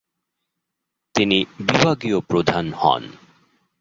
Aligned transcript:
তিনি 1.15 1.37
বিভাগীয় 1.59 2.17
প্রধান 2.21 2.65
হন। 2.73 3.03